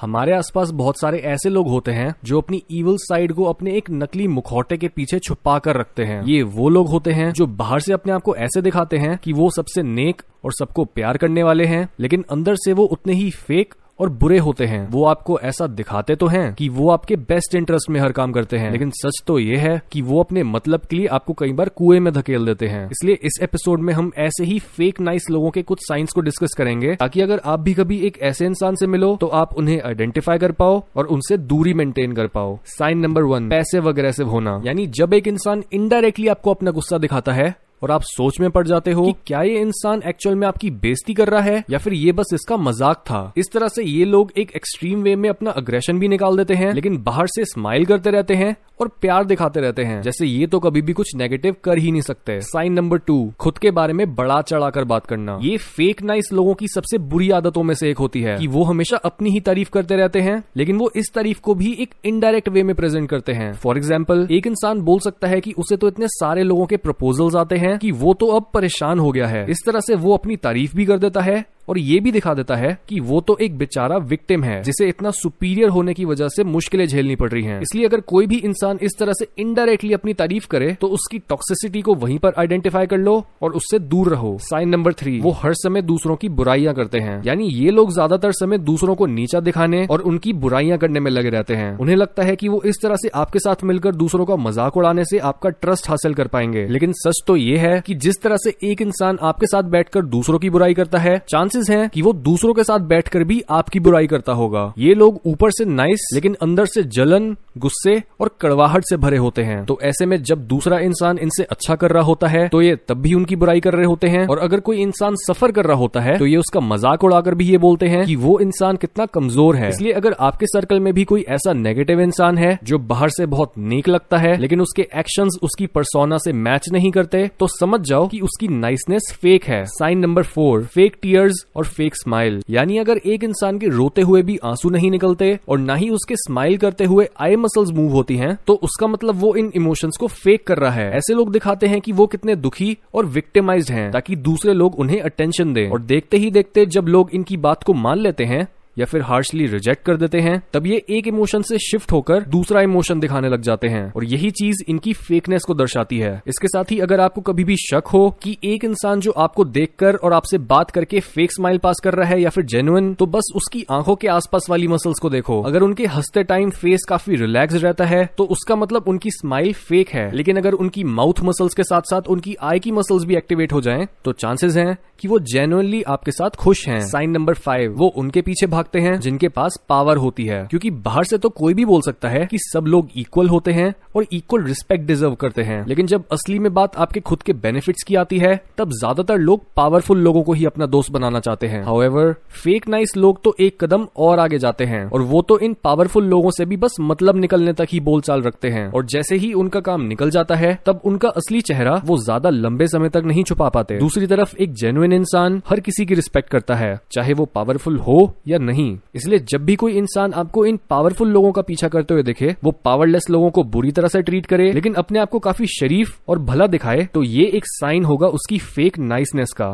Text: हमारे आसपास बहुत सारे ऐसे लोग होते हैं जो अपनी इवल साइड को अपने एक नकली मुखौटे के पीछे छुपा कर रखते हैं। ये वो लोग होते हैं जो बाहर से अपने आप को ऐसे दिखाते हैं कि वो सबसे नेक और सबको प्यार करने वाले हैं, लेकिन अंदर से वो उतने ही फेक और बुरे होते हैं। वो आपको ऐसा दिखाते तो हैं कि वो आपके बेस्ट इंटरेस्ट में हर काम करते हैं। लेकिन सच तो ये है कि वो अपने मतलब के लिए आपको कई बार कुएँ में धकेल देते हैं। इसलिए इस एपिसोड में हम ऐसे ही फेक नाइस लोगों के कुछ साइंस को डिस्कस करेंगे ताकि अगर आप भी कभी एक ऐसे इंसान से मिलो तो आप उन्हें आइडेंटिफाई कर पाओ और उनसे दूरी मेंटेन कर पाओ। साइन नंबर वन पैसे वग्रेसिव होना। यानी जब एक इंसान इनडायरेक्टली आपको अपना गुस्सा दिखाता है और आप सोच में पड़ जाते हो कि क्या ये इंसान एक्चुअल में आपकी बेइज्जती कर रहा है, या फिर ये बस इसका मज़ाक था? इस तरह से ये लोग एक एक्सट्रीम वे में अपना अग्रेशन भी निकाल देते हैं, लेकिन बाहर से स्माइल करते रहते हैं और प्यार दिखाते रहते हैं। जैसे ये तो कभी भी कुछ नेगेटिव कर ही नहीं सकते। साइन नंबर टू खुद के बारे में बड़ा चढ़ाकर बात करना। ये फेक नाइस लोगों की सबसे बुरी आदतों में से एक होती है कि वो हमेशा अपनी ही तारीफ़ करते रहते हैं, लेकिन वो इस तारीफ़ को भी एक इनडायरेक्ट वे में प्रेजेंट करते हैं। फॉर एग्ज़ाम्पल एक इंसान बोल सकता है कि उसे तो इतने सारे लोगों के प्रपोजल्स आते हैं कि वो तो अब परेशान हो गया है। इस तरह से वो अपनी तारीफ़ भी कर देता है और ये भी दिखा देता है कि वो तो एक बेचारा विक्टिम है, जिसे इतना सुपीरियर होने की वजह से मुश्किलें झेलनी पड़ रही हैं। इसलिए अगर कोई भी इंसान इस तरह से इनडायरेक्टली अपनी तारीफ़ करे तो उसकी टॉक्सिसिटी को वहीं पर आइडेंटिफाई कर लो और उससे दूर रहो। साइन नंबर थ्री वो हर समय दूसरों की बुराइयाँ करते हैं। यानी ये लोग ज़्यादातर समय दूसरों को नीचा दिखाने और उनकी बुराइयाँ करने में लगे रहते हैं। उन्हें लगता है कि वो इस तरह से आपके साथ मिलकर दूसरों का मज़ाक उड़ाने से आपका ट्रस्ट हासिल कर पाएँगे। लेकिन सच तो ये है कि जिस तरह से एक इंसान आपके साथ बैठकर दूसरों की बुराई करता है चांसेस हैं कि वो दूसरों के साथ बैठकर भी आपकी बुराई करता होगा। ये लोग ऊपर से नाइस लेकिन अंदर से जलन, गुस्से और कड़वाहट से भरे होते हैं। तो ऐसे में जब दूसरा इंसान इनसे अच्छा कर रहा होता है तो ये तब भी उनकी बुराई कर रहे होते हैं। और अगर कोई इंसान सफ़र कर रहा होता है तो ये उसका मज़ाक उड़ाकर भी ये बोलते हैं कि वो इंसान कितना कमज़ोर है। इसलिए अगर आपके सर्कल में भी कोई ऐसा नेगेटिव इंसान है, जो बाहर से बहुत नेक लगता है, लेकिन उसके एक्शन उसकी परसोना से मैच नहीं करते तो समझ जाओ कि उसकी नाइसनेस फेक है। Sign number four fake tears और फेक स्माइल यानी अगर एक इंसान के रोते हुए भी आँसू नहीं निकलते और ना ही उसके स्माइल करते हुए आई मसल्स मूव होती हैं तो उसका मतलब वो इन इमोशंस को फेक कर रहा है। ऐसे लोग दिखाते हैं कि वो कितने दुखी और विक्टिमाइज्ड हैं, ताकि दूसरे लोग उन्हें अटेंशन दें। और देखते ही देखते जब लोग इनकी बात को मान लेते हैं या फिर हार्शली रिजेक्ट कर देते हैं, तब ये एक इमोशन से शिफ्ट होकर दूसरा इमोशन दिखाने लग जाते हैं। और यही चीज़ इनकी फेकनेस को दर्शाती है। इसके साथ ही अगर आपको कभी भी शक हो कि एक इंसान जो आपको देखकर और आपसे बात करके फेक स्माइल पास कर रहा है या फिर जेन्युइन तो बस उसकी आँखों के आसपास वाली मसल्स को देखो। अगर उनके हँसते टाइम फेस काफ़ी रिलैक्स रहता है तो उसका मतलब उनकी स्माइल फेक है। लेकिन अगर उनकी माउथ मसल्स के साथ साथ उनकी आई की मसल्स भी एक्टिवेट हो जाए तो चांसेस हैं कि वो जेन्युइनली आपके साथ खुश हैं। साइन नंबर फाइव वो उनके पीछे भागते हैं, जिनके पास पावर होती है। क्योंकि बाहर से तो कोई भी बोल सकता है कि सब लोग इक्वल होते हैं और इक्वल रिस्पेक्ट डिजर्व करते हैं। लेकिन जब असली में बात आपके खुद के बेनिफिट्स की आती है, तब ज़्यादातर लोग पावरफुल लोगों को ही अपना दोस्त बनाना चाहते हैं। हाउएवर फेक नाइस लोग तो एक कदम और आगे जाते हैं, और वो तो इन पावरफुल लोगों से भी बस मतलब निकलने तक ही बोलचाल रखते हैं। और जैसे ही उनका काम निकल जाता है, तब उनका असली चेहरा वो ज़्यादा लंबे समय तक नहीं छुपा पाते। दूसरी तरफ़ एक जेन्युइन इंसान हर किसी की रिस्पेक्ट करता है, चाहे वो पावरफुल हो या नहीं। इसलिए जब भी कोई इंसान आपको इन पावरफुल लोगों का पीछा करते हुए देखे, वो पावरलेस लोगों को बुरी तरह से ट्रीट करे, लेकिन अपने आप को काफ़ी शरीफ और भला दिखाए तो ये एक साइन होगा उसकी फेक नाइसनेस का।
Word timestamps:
हमारे 0.00 0.32
आसपास 0.32 0.70
बहुत 0.70 0.98
सारे 1.00 1.18
ऐसे 1.18 1.48
लोग 1.48 1.68
होते 1.68 1.90
हैं 1.90 2.14
जो 2.24 2.40
अपनी 2.40 2.62
इवल 2.70 2.96
साइड 2.96 3.32
को 3.32 3.44
अपने 3.44 3.72
एक 3.72 3.90
नकली 3.90 4.26
मुखौटे 4.28 4.76
के 4.76 4.88
पीछे 4.88 5.18
छुपा 5.18 5.58
कर 5.58 5.76
रखते 5.76 6.04
हैं। 6.04 6.22
ये 6.24 6.42
वो 6.42 6.68
लोग 6.68 6.88
होते 6.88 7.12
हैं 7.12 7.30
जो 7.32 7.46
बाहर 7.46 7.80
से 7.80 7.92
अपने 7.92 8.12
आप 8.12 8.22
को 8.22 8.34
ऐसे 8.36 8.62
दिखाते 8.62 8.98
हैं 8.98 9.16
कि 9.18 9.32
वो 9.32 9.50
सबसे 9.50 9.82
नेक 9.82 10.22
और 10.44 10.52
सबको 10.52 10.84
प्यार 10.84 11.16
करने 11.16 11.42
वाले 11.42 11.64
हैं, 11.64 11.88
लेकिन 12.00 12.24
अंदर 12.30 12.56
से 12.56 12.72
वो 12.72 12.84
उतने 12.84 13.12
ही 13.12 13.30
फेक 13.30 13.74
और 14.00 14.08
बुरे 14.10 14.38
होते 14.38 14.66
हैं। 14.66 14.86
वो 14.88 15.04
आपको 15.04 15.38
ऐसा 15.40 15.66
दिखाते 15.66 16.14
तो 16.16 16.26
हैं 16.26 16.52
कि 16.54 16.68
वो 16.68 16.88
आपके 16.90 17.16
बेस्ट 17.16 17.54
इंटरेस्ट 17.54 17.90
में 17.90 18.00
हर 18.00 18.12
काम 18.12 18.32
करते 18.32 18.56
हैं। 18.56 18.70
लेकिन 18.72 18.90
सच 18.90 19.22
तो 19.26 19.38
ये 19.38 19.56
है 19.56 19.80
कि 19.92 20.02
वो 20.02 20.20
अपने 20.20 20.42
मतलब 20.42 20.80
के 20.80 20.96
लिए 20.96 21.06
आपको 21.06 21.32
कई 21.32 21.52
बार 21.52 21.68
कुएँ 21.68 22.00
में 22.00 22.12
धकेल 22.12 22.46
देते 22.46 22.66
हैं। 22.66 22.84
इसलिए 22.86 23.18
इस 23.22 23.38
एपिसोड 23.42 23.80
में 23.80 23.92
हम 23.94 24.10
ऐसे 24.18 24.44
ही 24.44 24.58
फेक 24.58 25.00
नाइस 25.00 25.30
लोगों 25.30 25.50
के 25.50 25.62
कुछ 25.62 25.78
साइंस 25.82 26.12
को 26.12 26.20
डिस्कस 26.20 26.54
करेंगे 26.58 26.94
ताकि 26.94 27.20
अगर 27.20 27.40
आप 27.44 27.60
भी 27.60 27.74
कभी 27.74 27.98
एक 27.98 28.18
ऐसे 28.22 28.46
इंसान 28.46 28.74
से 28.74 28.86
मिलो 28.86 29.16
तो 29.16 29.26
आप 29.26 29.54
उन्हें 29.54 29.80
आइडेंटिफाई 29.82 30.38
कर 30.38 30.52
पाओ 30.52 30.82
और 30.96 31.06
उनसे 31.06 31.38
दूरी 31.38 31.74
मेंटेन 31.74 32.12
कर 32.12 32.26
पाओ। 32.26 32.58
साइन 32.66 32.98
नंबर 32.98 33.22
वन 33.22 33.48
पैसे 33.48 33.78
वग्रेसिव 33.78 34.28
होना। 34.28 34.60
यानी 34.64 34.86
जब 34.86 35.14
एक 35.14 35.28
इंसान 35.28 35.62
इनडायरेक्टली 35.72 36.28
आपको 36.28 36.50
अपना 36.50 36.70
गुस्सा 36.70 36.98
दिखाता 36.98 37.32
है 37.32 37.54
और 37.84 37.90
आप 37.90 38.02
सोच 38.02 38.38
में 38.40 38.50
पड़ 38.50 38.66
जाते 38.66 38.92
हो 38.92 39.02
कि 39.04 39.12
क्या 39.26 39.40
ये 39.42 39.58
इंसान 39.60 40.02
एक्चुअल 40.06 40.34
में 40.34 40.46
आपकी 40.48 40.70
बेइज्जती 40.70 41.14
कर 41.14 41.28
रहा 41.28 41.40
है, 41.40 41.64
या 41.70 41.78
फिर 41.78 41.92
ये 41.92 42.12
बस 42.12 42.30
इसका 42.34 42.56
मज़ाक 42.56 43.02
था? 43.06 43.32
इस 43.36 43.50
तरह 43.52 43.68
से 43.68 43.84
ये 43.84 44.04
लोग 44.04 44.32
एक 44.36 44.52
एक्सट्रीम 44.56 45.02
वे 45.02 45.14
में 45.16 45.28
अपना 45.28 45.50
अग्रेशन 45.50 45.98
भी 45.98 46.08
निकाल 46.08 46.36
देते 46.36 46.54
हैं, 46.54 46.72
लेकिन 46.72 46.96
बाहर 47.02 47.26
से 47.26 47.44
स्माइल 47.44 47.84
करते 47.84 48.10
रहते 48.10 48.34
हैं 48.34 48.56
और 48.80 48.88
प्यार 49.00 49.24
दिखाते 49.24 49.60
रहते 49.60 49.82
हैं। 49.84 50.00
जैसे 50.02 50.26
ये 50.26 50.46
तो 50.46 50.58
कभी 50.60 50.82
भी 50.82 50.92
कुछ 50.92 51.14
नेगेटिव 51.16 51.56
कर 51.64 51.78
ही 51.78 51.90
नहीं 51.90 52.02
सकते। 52.02 52.40
साइन 52.42 52.72
नंबर 52.72 52.98
टू 52.98 53.16
खुद 53.40 53.58
के 53.58 53.70
बारे 53.70 53.92
में 53.92 54.14
बड़ा 54.14 54.40
चढ़ाकर 54.42 54.84
बात 54.84 55.06
करना। 55.06 55.38
ये 55.42 55.56
फेक 55.58 56.02
नाइस 56.02 56.32
लोगों 56.32 56.54
की 56.54 56.68
सबसे 56.68 56.98
बुरी 57.04 57.30
आदतों 57.30 57.62
में 57.62 57.74
से 57.74 57.90
एक 57.90 57.98
होती 57.98 58.22
है 58.22 58.36
कि 58.38 58.46
वो 58.46 58.64
हमेशा 58.64 58.96
अपनी 59.04 59.30
ही 59.30 59.40
तारीफ़ 59.40 59.70
करते 59.70 59.96
रहते 59.96 60.20
हैं, 60.20 60.42
लेकिन 60.56 60.78
वो 60.78 60.90
इस 60.96 61.12
तारीफ़ 61.14 61.40
को 61.40 61.54
भी 61.54 61.72
एक 61.74 61.94
इनडायरेक्ट 62.04 62.48
वे 62.48 62.62
में 62.62 62.74
प्रेजेंट 62.76 63.08
करते 63.10 63.32
हैं। 63.32 63.52
फॉर 63.54 63.76
एग्ज़ाम्पल 63.76 64.26
एक 64.30 64.46
इंसान 64.46 64.80
बोल 64.82 65.00
सकता 65.00 65.28
है 65.28 65.40
कि 65.40 65.52
उसे 65.58 65.76
तो 65.76 65.88
इतने 65.88 66.06
सारे 66.10 66.42
लोगों 66.42 66.66
के 66.66 66.76
प्रपोजल्स 66.78 67.36
आते 67.36 67.56
हैं 67.56 67.78
कि 67.78 67.90
वो 67.92 68.14
तो 68.14 68.26
अब 68.26 68.50
परेशान 68.54 68.98
हो 68.98 69.10
गया 69.12 69.26
है। 69.26 69.46
इस 69.50 69.64
तरह 69.66 69.80
से 69.80 69.94
वो 69.96 70.14
अपनी 70.14 70.36
तारीफ़ 70.38 70.76
भी 70.76 70.84
कर 70.84 70.98
देता 70.98 71.20
है 71.20 71.44
और 71.68 71.78
ये 71.78 71.98
भी 72.00 72.12
दिखा 72.12 72.34
देता 72.34 72.54
है 72.56 72.76
कि 72.88 73.00
वो 73.02 73.20
तो 73.20 73.36
एक 73.40 73.56
बेचारा 73.58 73.96
विक्टिम 74.06 74.44
है, 74.44 74.62
जिसे 74.62 74.88
इतना 74.88 75.10
सुपीरियर 75.12 75.68
होने 75.68 75.94
की 75.94 76.04
वजह 76.04 76.28
से 76.28 76.44
मुश्किलें 76.46 76.86
झेलनी 76.86 77.16
पड़ 77.16 77.30
रही 77.30 77.42
हैं। 77.44 77.60
इसलिए 77.62 77.86
अगर 77.86 78.00
कोई 78.06 78.26
भी 78.26 78.36
इंसान 78.44 78.78
इस 78.82 78.98
तरह 78.98 79.12
से 79.12 79.26
इनडायरेक्टली 79.38 79.92
अपनी 79.94 80.14
तारीफ़ 80.14 80.46
करे 80.50 80.72
तो 80.80 80.88
उसकी 80.88 81.18
टॉक्सिसिटी 81.28 81.82
को 81.82 81.94
वहीं 81.96 82.18
पर 82.18 82.32
आइडेंटिफाई 82.38 82.86
कर 82.86 82.98
लो 82.98 83.14
और 83.42 83.52
उससे 83.52 83.78
दूर 83.80 84.08
रहो। 84.08 84.36
साइन 84.42 84.68
नंबर 84.68 84.92
थ्री 84.94 85.18
वो 85.20 85.30
हर 85.34 85.54
समय 85.54 85.82
दूसरों 85.84 86.16
की 86.16 86.28
बुराइयाँ 86.30 86.74
करते 86.74 86.98
हैं। 86.98 87.20
यानी 87.26 87.48
ये 87.48 87.70
लोग 87.70 87.92
ज़्यादातर 87.92 88.32
समय 88.34 88.58
दूसरों 88.60 88.94
को 88.94 89.06
नीचा 89.08 89.40
दिखाने 89.40 89.84
और 89.86 90.00
उनकी 90.02 90.32
बुराइयाँ 90.34 90.78
करने 90.78 91.00
में 91.00 91.10
लगे 91.10 91.30
रहते 91.30 91.54
हैं। 91.54 91.76
उन्हें 91.78 91.96
लगता 91.96 92.22
है 92.22 92.36
कि 92.36 92.48
वो 92.48 92.60
इस 92.64 92.82
तरह 92.82 92.96
से 92.96 93.08
आपके 93.16 93.38
साथ 93.38 93.64
मिलकर 93.64 93.94
दूसरों 93.94 94.24
का 94.26 94.36
मज़ाक 94.38 94.76
उड़ाने 94.76 95.04
से 95.04 95.18
आपका 95.24 95.50
ट्रस्ट 95.52 95.88
हासिल 95.88 96.14
कर 96.14 96.28
पाएँगे। 96.28 96.66
लेकिन 96.68 96.92
सच 96.96 97.22
तो 97.26 97.36
ये 97.36 97.56
है 97.58 97.80
कि 97.86 97.94
जिस 97.96 98.20
तरह 98.22 98.36
से 98.36 98.54
एक 98.64 98.82
इंसान 98.82 99.18
आपके 99.22 99.46
साथ 99.46 99.70
बैठकर 99.70 100.04
दूसरों 100.06 100.38
की 100.38 100.50
बुराई 100.50 100.74
करता 100.74 100.98
है 100.98 101.16
चांसेस 101.54 101.70
हैं 101.70 101.88
कि 101.90 102.02
वो 102.02 102.12
दूसरों 102.14 102.52
के 102.54 102.64
साथ 102.64 102.80
बैठकर 102.88 103.24
भी 103.24 103.42
आपकी 103.50 103.80
बुराई 103.80 104.06
करता 104.06 104.32
होगा। 104.32 104.72
ये 104.78 104.94
लोग 104.94 105.20
ऊपर 105.26 105.50
से 105.50 105.64
नाइस 105.66 106.08
लेकिन 106.14 106.36
अंदर 106.42 106.66
से 106.66 106.82
जलन, 106.84 107.34
गुस्से 107.58 108.02
और 108.20 108.30
कड़वाहट 108.40 108.84
से 108.84 108.96
भरे 108.96 109.16
होते 109.16 109.42
हैं। 109.42 109.64
तो 109.64 109.78
ऐसे 109.84 110.06
में 110.06 110.16
जब 110.22 110.46
दूसरा 110.46 110.78
इंसान 110.80 111.18
इनसे 111.18 111.44
अच्छा 111.46 111.74
कर 111.74 111.90
रहा 111.90 112.02
होता 112.04 112.28
है 112.28 112.46
तो 112.48 112.62
ये 112.62 112.76
तब 112.88 113.00
भी 113.00 113.14
उनकी 113.14 113.36
बुराई 113.36 113.60
कर 113.60 113.74
रहे 113.74 113.86
होते 113.86 114.08
हैं। 114.08 114.26
और 114.26 114.38
अगर 114.38 114.60
कोई 114.60 114.80
इंसान 114.82 115.14
सफ़र 115.18 115.52
कर 115.52 115.64
रहा 115.64 115.76
होता 115.76 116.00
है 116.00 116.16
तो 116.18 116.26
ये 116.26 116.36
उसका 116.36 116.60
मज़ाक 116.62 117.04
उड़ाकर 117.04 117.34
भी 117.34 117.44
ये 117.44 117.58
बोलते 117.58 117.86
हैं 117.88 118.04
कि 118.06 118.16
वो 118.16 118.38
इंसान 118.40 118.76
कितना 118.76 119.06
कमज़ोर 119.08 119.56
है। 119.56 119.68
इसलिए 119.68 119.92
अगर 119.94 120.16
आपके 120.20 120.46
सर्कल 120.48 120.80
में 120.80 120.92
भी 120.94 121.04
कोई 121.04 121.24
ऐसा 121.28 121.52
नेगेटिव 121.54 122.00
इंसान 122.00 122.38
है, 122.38 122.58
जो 122.64 122.78
बाहर 122.80 123.08
से 123.10 123.26
बहुत 123.26 123.52
नेक 123.58 123.88
लगता 123.88 124.18
है, 124.18 124.36
लेकिन 124.38 124.60
उसके 124.60 124.88
एक्शन 124.96 125.28
उसकी 125.42 125.66
परसोना 125.68 126.18
से 126.18 126.32
मैच 126.34 126.68
नहीं 126.72 126.90
करते 126.92 127.26
तो 127.40 127.46
समझ 127.50 127.80
जाओ 127.82 128.06
कि 128.08 128.20
उसकी 128.20 128.48
नाइसनेस 128.50 129.12
फेक 129.22 129.44
है। 129.44 129.64
Sign 129.68 129.98
number 129.98 130.22
four 130.24 130.64
fake 130.64 130.96
tears 131.02 131.43
और 131.56 131.66
फेक 131.66 131.94
स्माइल 131.94 132.42
यानी 132.50 132.78
अगर 132.78 132.96
एक 132.96 133.24
इंसान 133.24 133.58
के 133.58 133.68
रोते 133.68 134.02
हुए 134.02 134.22
भी 134.22 134.38
आँसू 134.44 134.70
नहीं 134.70 134.90
निकलते 134.90 135.38
और 135.48 135.58
ना 135.58 135.74
ही 135.74 135.88
उसके 135.90 136.16
स्माइल 136.16 136.56
करते 136.58 136.84
हुए 136.84 137.08
आई 137.20 137.36
मसल्स 137.36 137.70
मूव 137.70 137.92
होती 137.92 138.16
हैं 138.16 138.36
तो 138.46 138.54
उसका 138.62 138.86
मतलब 138.86 139.14
वो 139.14 139.34
इन 139.34 139.50
इमोशंस 139.54 139.96
को 139.96 140.06
फेक 140.06 140.46
कर 140.46 140.58
रहा 140.58 140.72
है। 140.72 140.90
ऐसे 140.90 141.14
लोग 141.14 141.32
दिखाते 141.32 141.66
हैं 141.66 141.80
कि 141.80 141.92
वो 141.92 142.06
कितने 142.06 142.36
दुखी 142.36 142.76
और 142.94 143.06
विक्टिमाइज्ड 143.06 143.70
हैं, 143.70 143.90
ताकि 143.92 144.16
दूसरे 144.16 144.54
लोग 144.54 144.78
उन्हें 144.78 145.00
अटेंशन 145.00 145.52
दें। 145.52 145.68
और 145.70 145.80
देखते 145.82 146.16
ही 146.16 146.30
देखते 146.30 146.66
जब 146.66 146.88
लोग 146.88 147.10
इनकी 147.14 147.36
बात 147.36 147.62
को 147.62 147.74
मान 147.74 147.98
लेते 147.98 148.24
हैं 148.24 148.46
या 148.78 148.86
फिर 148.86 149.02
हार्शली 149.02 149.46
रिजेक्ट 149.46 149.84
कर 149.84 149.96
देते 149.96 150.20
हैं, 150.20 150.42
तब 150.52 150.66
ये 150.66 150.82
एक 150.90 151.08
इमोशन 151.08 151.42
से 151.42 151.58
शिफ्ट 151.60 151.92
होकर 151.92 152.22
दूसरा 152.28 152.60
इमोशन 152.60 153.00
दिखाने 153.00 153.28
लग 153.28 153.40
जाते 153.40 153.68
हैं। 153.68 153.92
और 153.92 154.04
यही 154.04 154.30
चीज़ 154.30 154.62
इनकी 154.68 154.92
फेकनेस 154.92 155.42
को 155.42 155.54
दर्शाती 155.54 155.98
है। 155.98 156.12
इसके 156.26 156.48
साथ 156.48 156.70
ही 156.70 156.78
अगर 156.78 157.00
आपको 157.00 157.20
कभी 157.20 157.44
भी 157.44 157.56
शक 157.56 157.86
हो 157.86 158.08
कि 158.22 158.36
एक 158.44 158.64
इंसान 158.64 159.00
जो 159.00 159.10
आपको 159.10 159.44
देखकर 159.44 159.94
और 159.94 160.12
आपसे 160.12 160.38
बात 160.38 160.70
करके 160.70 161.00
फेक 161.00 161.32
स्माइल 161.32 161.58
पास 161.58 161.80
कर 161.84 161.94
रहा 161.94 162.08
है 162.08 162.20
या 162.22 162.30
फिर 162.30 162.44
जेन्युइन 162.44 162.92
तो 162.94 163.06
बस 163.06 163.32
उसकी 163.36 163.64
आँखों 163.70 163.96
के 163.96 164.08
आसपास 164.08 164.46
वाली 164.50 164.68
मसल्स 164.68 164.98
को 164.98 165.10
देखो। 165.10 165.40
अगर 165.42 165.62
उनके 165.62 165.86
हँसते 165.86 166.22
टाइम 166.24 166.50
फेस 166.50 166.84
काफ़ी 166.88 167.16
रिलैक्स 167.16 167.54
रहता 167.54 167.84
है 167.84 168.04
तो 168.18 168.24
उसका 168.26 168.56
मतलब 168.56 168.88
उनकी 168.88 169.10
स्माइल 169.10 169.52
फेक 169.52 169.88
है। 169.88 170.10
लेकिन 170.16 170.36
अगर 170.36 170.52
उनकी 170.54 170.84
माउथ 170.84 171.22
मसल्स 171.22 171.54
के 171.54 171.62
साथ 171.62 171.82
साथ 171.82 172.08
उनकी 172.08 172.34
आई 172.42 172.58
की 172.58 172.72
मसल्स 172.72 173.04
भी 173.04 173.16
एक्टिवेट 173.16 173.52
हो 173.52 173.60
जाए 173.60 173.86
तो 174.04 174.12
चांसेस 174.14 174.56
हैं 174.56 174.76
कि 174.98 175.08
वो 175.08 175.18
जेन्युइनली 175.26 175.82
आपके 175.84 176.10
साथ 176.10 176.36
खुश 176.36 176.66
हैं। 176.68 176.80
साइन 176.82 177.10
नंबर 177.10 177.34
फाइव 177.36 177.74
वो 177.74 177.86
उनके 177.96 178.22
पीछे 178.22 178.46
भागते 178.64 178.80
हैं, 178.80 178.98
जिनके 179.00 179.28
पास 179.30 179.58
पावर 179.68 179.96
होती 179.96 180.24
है। 180.26 180.46
क्योंकि 180.46 180.70
बाहर 180.82 181.04
से 181.04 181.18
तो 181.18 181.28
कोई 181.30 181.54
भी 181.54 181.64
बोल 181.64 181.80
सकता 181.82 182.08
है 182.08 182.24
कि 182.26 182.38
सब 182.42 182.66
लोग 182.66 182.88
इक्वल 182.96 183.28
होते 183.28 183.52
हैं 183.52 183.72
और 183.96 184.06
इक्वल 184.12 184.44
रिस्पेक्ट 184.44 184.86
डिजर्व 184.86 185.14
करते 185.14 185.42
हैं। 185.42 185.64
लेकिन 185.66 185.86
जब 185.86 186.04
असली 186.12 186.38
में 186.38 186.52
बात 186.54 186.76
आपके 186.76 187.00
खुद 187.00 187.22
के 187.22 187.32
बेनिफिट्स 187.34 187.82
की 187.82 187.94
आती 187.94 188.18
है, 188.18 188.34
तब 188.58 188.70
ज़्यादातर 188.72 189.18
लोग 189.18 189.42
पावरफुल 189.56 189.98
लोगों 189.98 190.22
को 190.22 190.32
ही 190.32 190.44
अपना 190.44 190.66
दोस्त 190.66 190.92
बनाना 190.92 191.20
चाहते 191.20 191.46
हैं। 191.46 191.62
हाउएवर 191.64 192.12
फेक 192.34 192.68
नाइस 192.68 192.96
लोग 192.96 193.22
तो 193.24 193.34
एक 193.40 193.58
कदम 193.60 193.86
और 193.98 194.18
आगे 194.18 194.38
जाते 194.38 194.64
हैं, 194.64 194.84
और 194.86 195.02
वो 195.02 195.22
तो 195.22 195.38
इन 195.38 195.56
पावरफुल 195.64 196.04
लोगों 196.06 196.30
से 196.30 196.44
भी 196.44 196.56
बस 196.56 196.76
मतलब 196.80 197.16
निकलने 197.16 197.52
तक 197.52 197.66
ही 197.70 197.80
बोलचाल 197.82 198.22
रखते 198.22 198.48
हैं। 198.48 198.66
और 198.68 198.86
जैसे 198.86 199.16
ही 199.16 199.32
उनका 199.34 199.60
काम 199.60 199.82
निकल 199.84 200.10
जाता 200.10 200.34
है, 200.34 200.58
तब 200.66 200.80
उनका 200.84 201.08
असली 201.10 201.40
चेहरा 201.42 201.80
वो 201.84 201.98
ज़्यादा 201.98 202.30
लंबे 202.30 202.66
समय 202.66 202.88
तक 202.88 203.02
नहीं 203.04 203.24
छुपा 203.24 203.48
पाते। 203.48 203.78
दूसरी 203.78 204.06
तरफ़ 204.06 204.36
एक 204.36 204.54
जेन्युइन 204.54 204.92
इंसान 204.92 205.40
हर 205.48 205.60
किसी 205.60 205.86
की 205.86 205.94
रिस्पेक्ट 205.94 206.30
करता 206.30 206.54
है, 206.54 206.78
चाहे 206.92 207.12
वो 207.12 207.24
पावरफुल 207.26 207.78
हो 207.78 208.14
या 208.28 208.38
नहीं। 208.54 208.78
इसलिए 208.94 209.18
जब 209.28 209.44
भी 209.44 209.56
कोई 209.56 209.72
इंसान 209.74 210.12
आपको 210.14 210.44
इन 210.46 210.58
पावरफुल 210.70 211.08
लोगों 211.08 211.32
का 211.32 211.42
पीछा 211.42 211.68
करते 211.68 211.94
हुए 211.94 212.02
देखे, 212.02 212.34
वो 212.44 212.50
पावरलेस 212.64 213.10
लोगों 213.10 213.30
को 213.30 213.44
बुरी 213.44 213.70
तरह 213.72 213.88
से 213.88 214.02
ट्रीट 214.02 214.26
करे, 214.26 214.50
लेकिन 214.52 214.74
अपने 214.74 214.98
आप 214.98 215.10
को 215.10 215.18
काफ़ी 215.20 215.46
शरीफ 215.50 215.98
और 216.08 216.18
भला 216.20 216.46
दिखाए 216.46 216.88
तो 216.94 217.02
ये 217.02 217.26
एक 217.28 217.46
साइन 217.48 217.84
होगा 217.84 218.08
उसकी 218.08 218.38
फेक 218.40 218.78
नाइसनेस 218.78 219.32
का। 219.36 219.50